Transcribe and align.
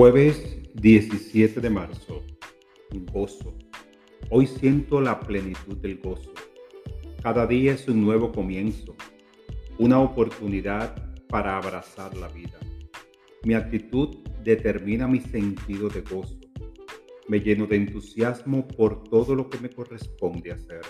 Jueves 0.00 0.60
17 0.74 1.60
de 1.60 1.70
marzo. 1.70 2.22
Gozo. 3.12 3.52
Hoy 4.30 4.46
siento 4.46 5.00
la 5.00 5.18
plenitud 5.18 5.76
del 5.78 5.98
gozo. 5.98 6.32
Cada 7.20 7.48
día 7.48 7.72
es 7.72 7.88
un 7.88 8.02
nuevo 8.02 8.30
comienzo, 8.30 8.94
una 9.76 9.98
oportunidad 9.98 10.94
para 11.28 11.56
abrazar 11.56 12.16
la 12.16 12.28
vida. 12.28 12.60
Mi 13.42 13.54
actitud 13.54 14.18
determina 14.44 15.08
mi 15.08 15.18
sentido 15.18 15.88
de 15.88 16.02
gozo. 16.02 16.38
Me 17.26 17.40
lleno 17.40 17.66
de 17.66 17.74
entusiasmo 17.74 18.68
por 18.68 19.02
todo 19.02 19.34
lo 19.34 19.50
que 19.50 19.58
me 19.58 19.68
corresponde 19.68 20.52
hacer. 20.52 20.82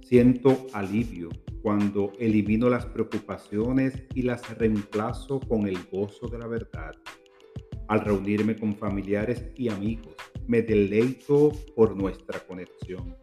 Siento 0.00 0.68
alivio 0.72 1.28
cuando 1.60 2.14
elimino 2.18 2.70
las 2.70 2.86
preocupaciones 2.86 3.92
y 4.14 4.22
las 4.22 4.56
reemplazo 4.56 5.38
con 5.38 5.68
el 5.68 5.76
gozo 5.92 6.28
de 6.28 6.38
la 6.38 6.46
verdad. 6.46 6.94
Al 7.88 8.00
reunirme 8.00 8.56
con 8.56 8.74
familiares 8.74 9.50
y 9.56 9.68
amigos, 9.68 10.14
me 10.46 10.62
deleito 10.62 11.52
por 11.74 11.96
nuestra 11.96 12.40
conexión. 12.40 13.16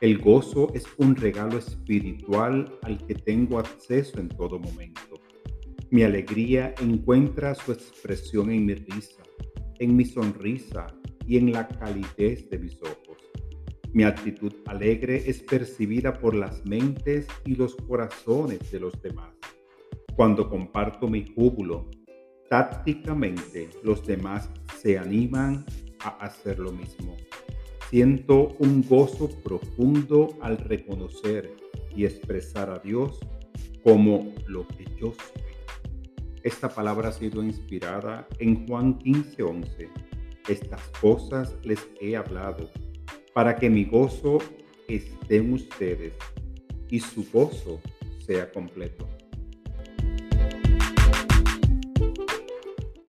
El 0.00 0.18
gozo 0.18 0.72
es 0.74 0.84
un 0.98 1.16
regalo 1.16 1.58
espiritual 1.58 2.78
al 2.82 3.04
que 3.06 3.14
tengo 3.14 3.58
acceso 3.58 4.20
en 4.20 4.28
todo 4.28 4.58
momento. 4.58 5.20
Mi 5.90 6.02
alegría 6.02 6.74
encuentra 6.80 7.54
su 7.54 7.72
expresión 7.72 8.50
en 8.50 8.66
mi 8.66 8.74
risa, 8.74 9.22
en 9.78 9.96
mi 9.96 10.04
sonrisa 10.04 10.86
y 11.26 11.36
en 11.38 11.52
la 11.52 11.66
calidez 11.66 12.48
de 12.50 12.58
mis 12.58 12.80
ojos. 12.82 13.18
Mi 13.92 14.04
actitud 14.04 14.52
alegre 14.66 15.28
es 15.28 15.42
percibida 15.42 16.12
por 16.12 16.34
las 16.34 16.64
mentes 16.66 17.26
y 17.44 17.56
los 17.56 17.74
corazones 17.74 18.70
de 18.70 18.80
los 18.80 19.00
demás. 19.02 19.34
Cuando 20.14 20.48
comparto 20.48 21.08
mi 21.08 21.26
júbilo, 21.26 21.90
tácticamente 22.48 23.70
los 23.82 24.06
demás 24.06 24.50
se 24.80 24.98
animan 24.98 25.64
a 26.00 26.08
hacer 26.24 26.58
lo 26.58 26.72
mismo. 26.72 27.16
Siento 27.90 28.54
un 28.58 28.82
gozo 28.86 29.28
profundo 29.42 30.28
al 30.40 30.58
reconocer 30.58 31.54
y 31.94 32.04
expresar 32.04 32.70
a 32.70 32.78
Dios 32.78 33.18
como 33.82 34.34
lo 34.46 34.66
que 34.68 34.84
yo 35.00 35.12
soy. 35.14 35.42
Esta 36.42 36.68
palabra 36.68 37.08
ha 37.08 37.12
sido 37.12 37.42
inspirada 37.42 38.26
en 38.38 38.66
Juan 38.66 38.98
15:11. 38.98 39.88
Estas 40.48 40.82
cosas 41.00 41.56
les 41.62 41.88
he 42.00 42.16
hablado 42.16 42.70
para 43.34 43.56
que 43.56 43.68
mi 43.68 43.84
gozo 43.84 44.38
esté 44.88 45.36
en 45.36 45.52
ustedes 45.52 46.14
y 46.88 47.00
su 47.00 47.26
gozo 47.30 47.80
sea 48.18 48.50
completo. 48.50 49.06